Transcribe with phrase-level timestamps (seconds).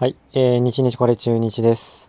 [0.00, 2.08] はい、えー、日日これ中日です。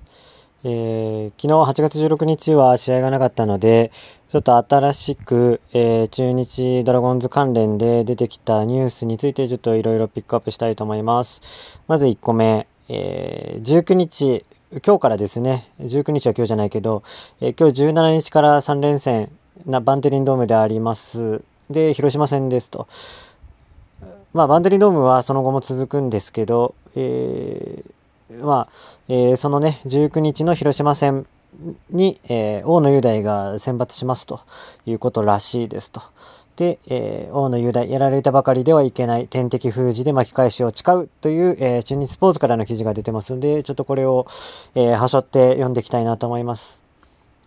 [0.63, 3.92] えー、昨日8月16日は試合がなかったので、
[4.31, 11.41] ちょっと新しく、えー、中日ドラゴンズ関連で出てきたニュースについてちょっといろいろピックアップしたいと思います。
[11.88, 14.46] まず1個目、えー、19日、
[14.85, 17.02] 今日からですね、19日は今日じゃないけど、
[17.41, 19.31] えー、今日17日から3連戦
[19.66, 21.41] なバンテリンドームであります。
[21.71, 22.88] で、広島戦ですと。
[24.31, 28.70] まあ、バンテリンドームはその後も続くんですけど、えー、まあ、
[29.07, 31.26] えー、そのね、19日の広島戦
[31.90, 34.41] に、えー、大野雄大が選抜しますと
[34.85, 36.02] いうことらしいですと。
[36.57, 44.27] で、えー、大野雄大、やられたばかりではいけない天敵封じで巻き返しを誓うという、えー、中日スポーツからの記事が出てますので、ちょっとこれを、
[44.76, 46.88] えー、はしょって読んでいきたいなと思います。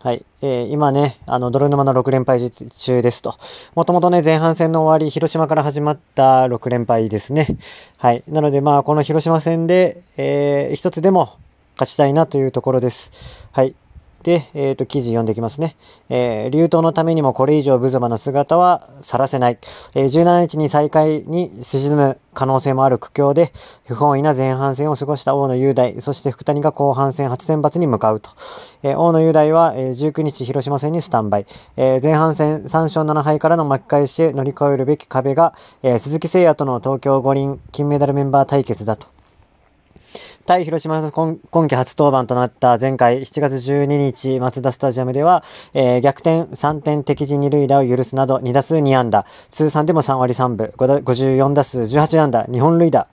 [0.02, 0.26] はい。
[0.40, 3.38] えー、今ね、あの、泥沼の6連敗中ですと。
[3.76, 7.56] もともとね、前半戦の終わり、広島から始まった6連敗ですね。
[7.98, 8.24] はい。
[8.26, 11.36] なので、まあ、この広島戦で、えー、一つでも
[11.76, 13.12] 勝ちたいなというところです。
[13.52, 13.76] はい。
[14.22, 15.76] で、えっ、ー、と、記事読んでいきますね。
[16.08, 19.58] えー、流闘のためにもこれ以上無様な姿は晒せない。
[19.94, 23.52] えー、17日に再開に沈む可能性もある苦境で、
[23.86, 28.30] 不本意な前半戦を過ごした大野雄大、そして福谷が後半戦初選抜に向かうと。
[28.82, 31.46] えー、大野雄大は、えー、19日広島戦にスタンバイ。
[31.76, 39.21] えー、前半戦3勝7敗からの巻き返しへ乗り越えるべき壁が、えー、鈴木誠也との東京五輪金メダルメンバー対決だと。
[40.44, 53.06] 対広島の今季初登板となった前回7月12日マツダスタジアムでは、えー、逆転3点敵陣2塁打を許すなど2打数2安打、通算でも3割3分、54打数18安打、2本塁打、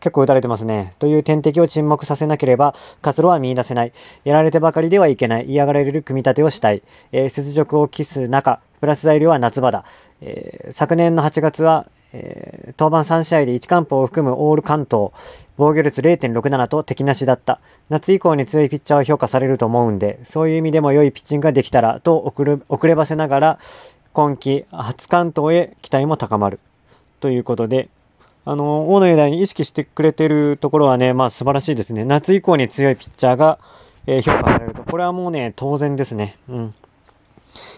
[0.00, 0.94] 結構打たれてますね。
[0.98, 3.92] という天敵を沈黙させなければ、活路は見出せない。
[4.24, 5.46] やられてばかりではいけない。
[5.46, 6.82] 嫌がられる組み立てをしたい。
[7.12, 9.86] えー、雪辱を期す中、プラス材料は夏場だ。
[10.20, 15.10] えー、昨年の8月は、えー、登板3試合で1完封を含むオール関東。
[15.56, 17.60] 防御率0.67と敵なしだった。
[17.88, 23.58] 夏以降に強いピッチャーを評価されると思うんで、そういう意味でも良いピッチングができたらと遅れ遅ればせながら、
[24.12, 26.60] 今季初関東へ期待も高まる。
[27.20, 27.88] ということで、
[28.44, 32.04] あの、大野雄大に意識してくれてるところはね、まあ素晴らしいですね。
[32.04, 33.58] 夏以降に強いピッチャーが、
[34.06, 34.82] えー、評価されると。
[34.82, 36.36] これはもうね、当然ですね。
[36.48, 36.74] うん。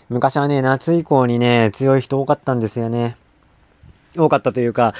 [0.09, 3.17] 昔はね、夏以降にね、強い人多かったんですよね。
[4.17, 4.95] 多かったというか、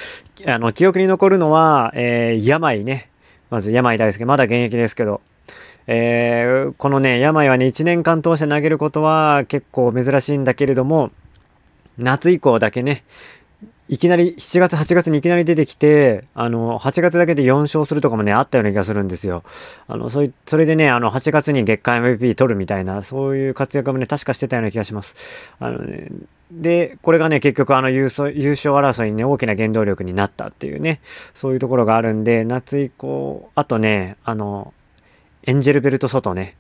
[0.47, 3.11] あの、記憶に残るのは、えー、病ね。
[3.51, 5.21] まず病大輔、まだ現役ですけど。
[5.89, 11.11] えー、このね、病はね、1年間通して投げることは結構珍しいんだけれども、
[11.97, 13.05] 夏以降だけね、
[13.89, 19.45] いきなり、7月、8月にいきなり出てきて、あの、8月だけで4勝するとかもね、あったような気がするんですよ。
[19.87, 25.15] あの、そい、それでね、あの、8月に月間 MVP 取るみたいな、そういう活躍もね、確かしてたような気がします。
[25.61, 26.09] あのね、
[26.51, 31.01] で、これがね、結局あの優勝、優勝争いにね、大きな原動力になったっていうね、
[31.35, 34.73] そういうところがあるんで、夏以降、あとね、あの、
[35.45, 36.57] エンジェルベルト外ね、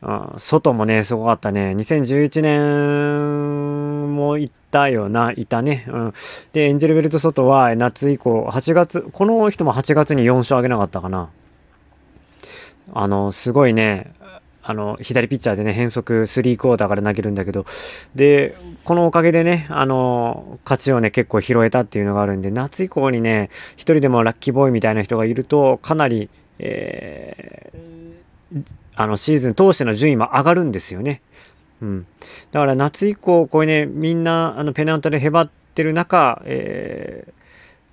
[0.00, 1.74] あ外もね、すごかったね。
[1.76, 3.61] 2011年
[4.26, 5.84] も行ったよな、いたね。
[5.88, 6.14] うん。
[6.52, 11.30] で、エンジェルベルト外は夏以降、8月、この人も8月に4勝あげなかったかな。
[12.94, 14.12] あの、すごいね、
[14.64, 17.66] あの、左ピッチャーでね、変則3クォーターから投げるんだけど、
[18.14, 26.30] で、このおかげでね、あの、勝ちをね、結構拾えたっていうのがあるんで、夏以降にね、一人でもラッキーボーイみたいな人がいると、かなり、
[26.60, 28.62] えー、
[28.94, 31.22] あの、シーズン通しての順位も上がるんですよね。
[31.82, 32.06] うん。
[32.52, 37.32] だから夏以降、これね、みんな、あの、ペナントでへばってる中、えー、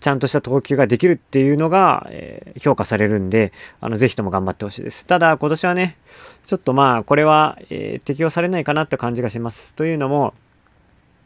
[0.04, 3.52] ちゃんとした投球ができるっていうのが、えー、評価されるんで、
[3.82, 5.06] あの、ぜひとも頑張ってほしいです。
[5.06, 5.98] ただ、今年はね、
[6.46, 9.74] ちょっとまあ、これは、えー、適用されないかなって感じがします。
[9.74, 10.36] というのも、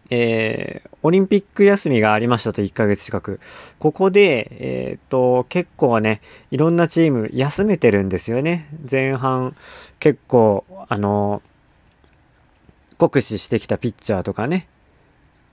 [0.09, 3.41] えー、オリンピック休みがありましたと1ヶ月近く。
[3.79, 8.69] ここで、えっ、と、結構ね、いろんなチーム休めてるんですよね。
[8.89, 9.55] 前半、
[9.99, 11.41] 結構、あの、
[12.97, 14.67] 酷使してきたピッチャーとかね。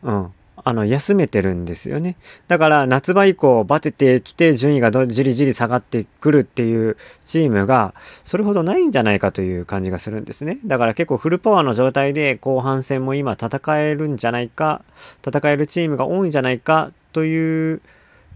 [0.03, 0.33] うん。
[0.63, 2.17] あの、休めてるんですよね。
[2.49, 6.97] だから、夏場以降、バテてきて、順位がじりじり下がってくるっていう
[7.27, 7.95] チームが、
[8.27, 10.59] それほどないんじゃないかという感じがするんですね。
[10.67, 14.83] だから結構フルパワーの状態で、後半戦も今戦えるんじゃないか、
[15.27, 17.81] 戦えるチームが多いんじゃないか、という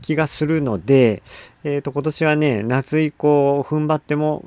[0.02, 1.22] 気がするので、
[1.62, 4.44] えっ、ー、と、今年はね、夏以降、踏ん張っても、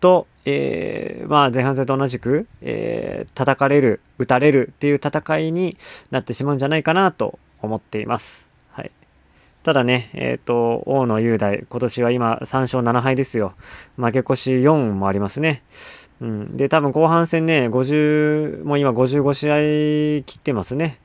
[0.00, 5.76] と、えー、まあ前半戦と同じく、えー、叩かれる、打たれるっていう戦いに
[6.10, 8.46] なってしまうんじゃないかなと思っています。
[8.70, 8.90] はい。
[9.62, 13.54] ただね、えっ、ー、と、大野雄大、今年は今3勝7敗ですよ。
[13.96, 15.62] 負け越し4もありますね。
[16.20, 16.56] うん。
[16.56, 21.00] で、多分後半戦ね、50、もう今55試合切ってますね。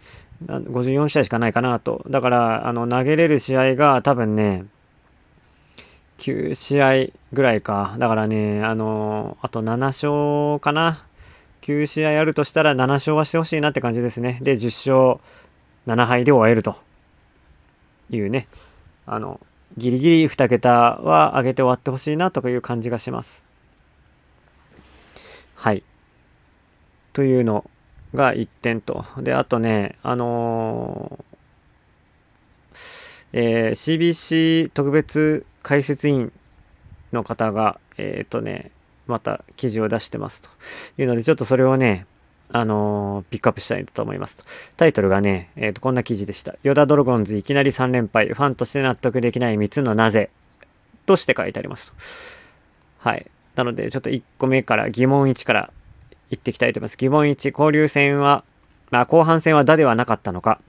[0.46, 2.04] 54試合しかないかなと。
[2.10, 4.66] だから、あの、投げれる試合が多分ね、
[6.22, 7.96] 9試合ぐらいか。
[7.98, 11.04] だからね、あのー、あと7勝かな。
[11.64, 14.40] 9試合あるとしたら7勝はしてほしいなって感じですね。
[14.42, 15.22] で、10勝
[15.88, 16.76] 7敗で終えると
[18.12, 18.48] いうね、
[19.08, 19.40] あの、
[19.78, 23.44] ギリギリ2桁は上げて終わってほしいなという感じがします。
[25.56, 25.84] はい。
[27.14, 27.70] というの
[28.14, 29.06] が1点と。
[29.18, 36.32] で、あとね、あのー、えー、CBC 特別解説員
[37.14, 38.72] の方が、えっ、ー、とね、
[39.08, 40.50] また記事を出してますと
[40.98, 42.06] いうので、ちょっとそれをね、
[42.54, 44.44] あのー、ピックアップしたいと思いますと。
[44.78, 46.56] タイトルがね、えっ、ー、と、こんな記事でした。
[46.64, 50.30] ヨダドラゴンズいきなり3連敗、ファンとして納得できない3つのなぜ
[51.06, 51.94] として書いてありますと。
[53.00, 53.28] はい。
[53.56, 55.72] なので、ちょっと1個目から疑問1から
[56.30, 56.98] 言っていきたいと思います。
[56.98, 58.44] 疑問1、交流戦は、
[58.90, 60.60] まあ、後半戦は打ではなかったのか。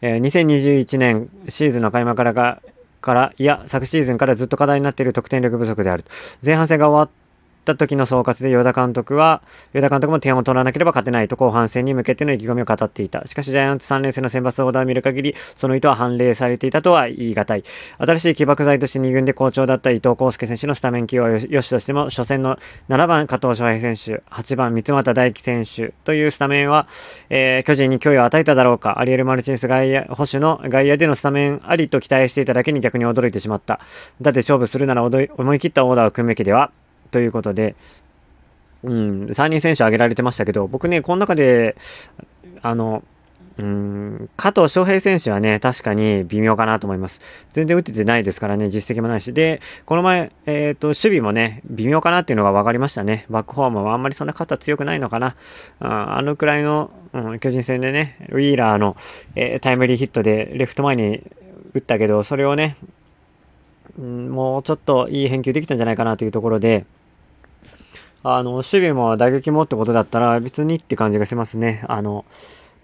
[0.00, 2.60] えー、2021年シーズンの開幕からが、
[3.04, 6.04] から、いや、昨シーズンからずっと課題になっている得点力不足である。
[6.44, 7.23] 前半戦が終わっ
[7.64, 13.26] った時の総括で、与田監督は、与田監督も点を取らなければ勝てないと後半戦に向けての意気込みを語っていた。
[13.26, 17.64] しかし、ジャイアンツ3連戦の選抜オーダーを見る限り、その意図は反例されていたとは言い難い。
[17.98, 22.58] 新しい起爆剤として2軍で好調だった伊藤康介選手のスタメン起用はよしとしても、初戦の
[22.90, 26.86] 7番加藤翔平選手、8番三俣大輝選手というスタメンは、
[27.30, 28.98] えー、巨人に脅威を与えただろうか。
[28.98, 33.80] アリエル・マルチネス外野、保守の外野でのスタメンありと期待していただけに逆に驚いてしまった。
[34.20, 36.72] だって勝負するなら思い切ったオーダーを組むべきでは
[37.14, 37.76] ということで、
[38.82, 41.76] うん、3人選手挙げられてましたけど、僕ね、この中で、
[42.60, 43.04] あの、
[43.56, 47.20] うん、加藤翔平選手はね、確かに微妙かなと思います。
[47.52, 49.32] 全然打ててないですからね、実績もないし。
[49.32, 53.26] で、この前、えっ、ー、と、守備もね、微妙かなっていうのが分かりましたね。
[53.30, 55.36] バックホームはあんまりそんな肩強くないのかな。
[55.78, 58.96] ああのくらいの、うん、巨人戦でね、ウィーラーの、
[59.36, 61.22] えー、タイムリーヒットでレフト前に
[61.74, 62.76] 打ったけど、それをね、
[63.98, 66.86] うん、もうちょっといい返球できたんじゃないかなというところで、
[68.24, 71.84] あの、守備も打撃もってことだったら別にって感じがしますね。
[71.88, 72.24] あの、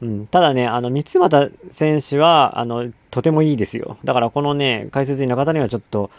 [0.02, 3.96] うん、ただね、あの、三俣選手は、あの、とてもいいですよ。
[4.04, 6.10] だからこのね、解説員の方にはちょっと、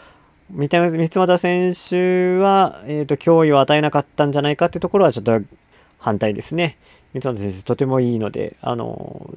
[0.50, 5.40] 三俣選手は、えっ、ー、と、脅威を与えなかったんじゃないかってところはちょっと
[5.98, 6.76] 反対ですね。
[7.14, 9.32] 三俣選手とてもいいので、あの、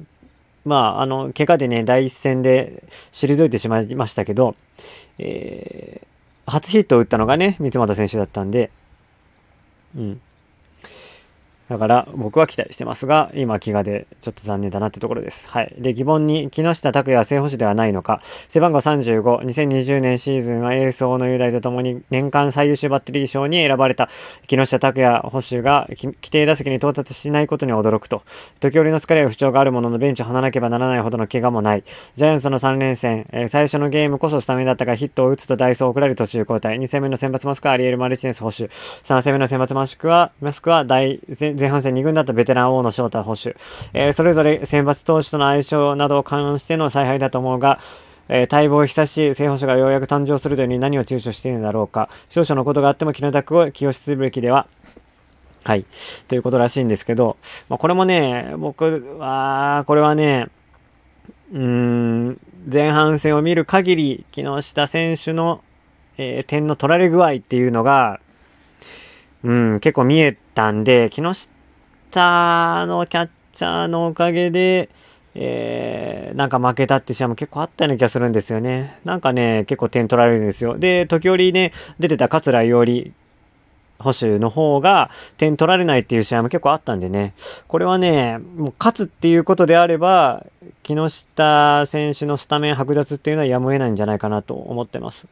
[0.64, 2.82] まあ、あの、怪我でね、第一戦で
[3.12, 4.56] 退いてしまいましたけど、
[5.18, 8.70] えー、初ヒットを打ったのがね、三俣選手だったんで、
[9.96, 10.20] うん。
[11.68, 15.48] だから僕は期待してますが、今、飢餓でちょっと残念だなってところです。
[15.48, 15.74] はい。
[15.78, 18.22] で、疑問に、木下拓也正捕手ではないのか。
[18.52, 24.08] 背番号35、2020年シーズンはエース王の雄大とともに年間最優秀バッテリー賞に選ばれた
[24.46, 28.22] 木下拓也捕手が規定打席に到達しないことに驚くと。
[28.60, 31.84] 時折の疲れや不調があるもののベンチを離なければならないほどの怪我もない。
[32.16, 36.78] ジャイアンツの3連戦、えー、最初のゲームこそスタメンだったがヒットを打つとダイソーを送られる途中交代。
[36.78, 38.70] 2戦目の先発マスクはアリエル・マルチネス捕手。
[39.08, 43.56] 3戦目の先発マスクは、マスクは大、前前半戦2軍だったベテラン王の翔太捕手、
[43.94, 47.80] えー、それぞれ選抜投手との相性などを関しての采配だと思うが、
[48.28, 52.08] えー、待望久しい正捕手がようやく誕生するというに何を躊躇しているのだろうか。
[52.30, 54.66] 少々のことがあっても、木の拓を起用すべきでは。
[55.64, 55.84] はい。
[56.28, 57.36] ということらしいんですけど、
[57.68, 60.48] まあ、これもね、僕は、これはね、
[61.52, 65.62] うーん、前半戦を見る限り、木下選手の、
[66.18, 68.20] えー、点の取られ具合っていうのが、
[69.46, 74.90] うん、結構見えたんで、木下のキャッチャーのおかげで、
[75.36, 78.98] えー、なんか負けたって試合も結構あったような気がするんですよね。
[79.04, 80.78] なんかね、結構点取られるんですよ。
[80.78, 83.12] で、時折ね、出てた桂伊織
[83.98, 87.34] 捕手の方が点取られないっていう試合も結構あったんでね。
[87.68, 90.44] これはね、もう勝つっていうことであれば、
[90.82, 95.26] 木下選手のスタメン剥奪っていうのはやむを得ないんじゃないかなと思ってます。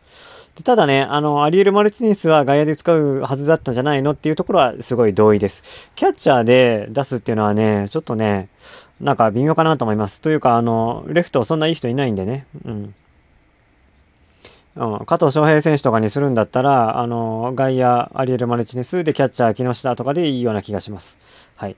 [0.57, 5.63] でただね、あの、アリエル・マルチニスは外野で使うはずだったんじゃないのっていうところはすごい同意です。
[5.97, 8.49] キャッチャーで出すっていうのはね、ちょっとね、
[9.01, 10.21] なんか微妙かなと思います。
[10.21, 12.47] というか、あの、レフトそんないい人いないんでね。
[12.65, 12.95] うん。
[14.75, 21.17] 加藤翔平選手とかにするんだったら、あの、外野、アリエル・マルチネスでキャッチャー、木下とかでいいような気がします。
[21.55, 21.77] はい。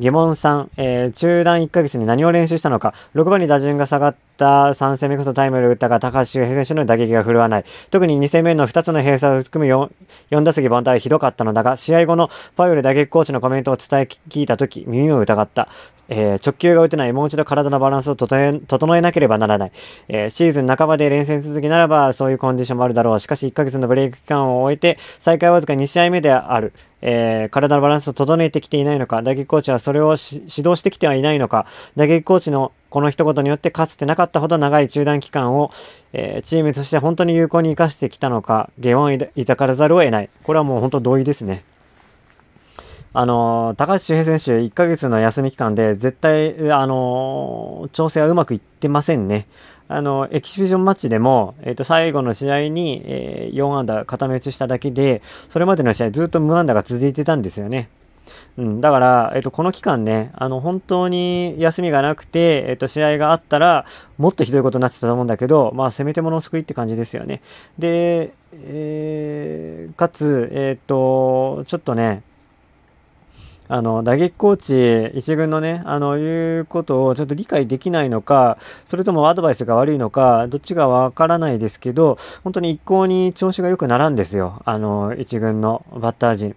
[0.00, 7.64] 疑問3、えー、中断1ヶ月に何を練習したのか、6番に打順が下がった3戦目こそタイムル打ったが、高橋周平選手の打撃が振るわない。
[7.90, 9.90] 特に2戦目の2つの閉鎖を含む 4,
[10.30, 15.68] 4打席凡退はひどかったのだが、試合後のパウエル打撃コーチのコメントを伝え聞いたとき、耳を疑った。
[16.10, 19.72] えー、直球が打てない、もう一度体のバランスを整えなければならない。
[20.08, 23.20] えー、シーズン半ばで連戦続きならば、そういうコンディションもあるだろう。
[23.20, 26.72] しかし、1ヶ月のブレイク期間を終えて、再開わずか2試合目である。
[27.02, 35.70] えー、体のバランスを整えてきていないのか、打撃コーチはそれを指導してきてはいないのか、打撃コーチのこの一言によってかつてなかったほど長い中断期間を、
[36.12, 40.30] えー、チームとして本当に有効に活かしてきたのか、疑問を抱からざるを得ない。
[40.42, 41.64] これはもう本当同意ですね。
[43.12, 49.48] あの、高橋周平選手、1ヶ月の休み期間で、絶対、あの、調整はうまくいってませんね。
[49.88, 57.88] あの、エキシビジョンマッチでも、えっ、ー、と、最後の試合に、えー、4安打固め打ちしただけで、それまでの試合ずっと無安打が続いてたんですよね。
[58.56, 63.86] うん、だから、えっと、この期間ね、あの、本当に休みがなくて、えっと、試合があったら、
[64.18, 67.42] もっとひどいことになってたと思うんだけど、まあ、せめてものを救いって感じですよね。
[67.76, 72.22] で、えー、かつ、えっと、ちょっとね、
[73.72, 78.58] あの、打撃コーチ、一軍のね、あの、いうことをちょっと理解できないのか、
[78.90, 84.60] それともアドバイスが悪いのか、どっちがわからないですけど、本当に一向に調子が良くならんですよ。
[84.64, 86.56] あの、一軍のバッター陣。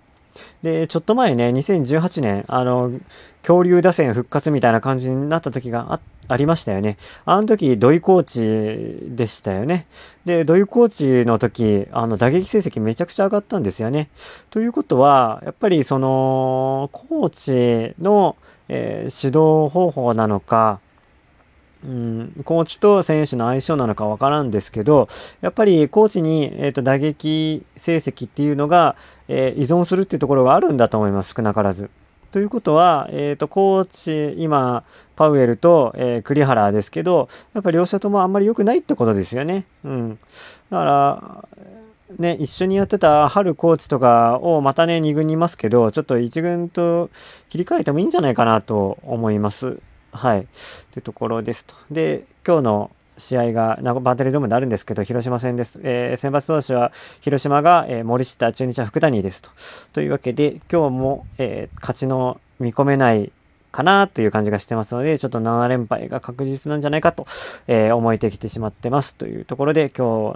[0.64, 2.92] で、ちょっと前ね、2018年、あの、
[3.44, 6.98] 恐竜打線復活みたいな感じになった時があっありましたよね。
[7.26, 8.24] あの時、土井コー
[9.10, 9.88] チでしたよね。
[10.26, 10.90] で、土井コー
[11.24, 14.10] チの時、あの、打撃成績めちゃくちゃ上がったんですよね。
[14.50, 18.36] ということは、やっぱりその、コーチの、
[18.70, 20.80] えー、指導方法なのか、
[21.86, 25.10] うん、コーチと選手の相性なのかわからんですけど、
[25.42, 28.96] やっぱりコーチに、えーと、打撃成績っていうのが、
[29.28, 31.90] えー、依存するっていうところがあるんだと思います、少なからず。
[32.34, 34.84] ということは、えっ、ー、と、コーチ、今、
[35.16, 39.66] パウエルと、えー、栗原ですけど、やっぱり両者ともあんまり良くないってことですよね。
[39.84, 40.20] うん。
[40.72, 41.48] だから、
[42.18, 47.12] ね、一緒にやってた春コーチとかをまたね、2軍にいますけど、ちょっと1軍と
[47.52, 49.78] 切り替えてもいいんじゃないかなと思います。
[50.12, 50.48] はい。
[50.92, 51.76] というところですと。
[51.92, 55.80] で、今日の試合がバンテリードームであるんですけど、広島戦です。
[55.84, 56.92] えー、選抜投手は
[57.22, 59.50] 広島が、えー、森下、中日は福谷ですと。
[59.94, 63.32] というわけで、今日も、えー、勝ちの見込めない
[63.74, 67.28] かなという感じがしてますので、ちょっと7連敗が確実なんじゃないかと、
[67.68, 69.16] え、思えてきてしまってます。
[69.16, 70.32] というところで、今日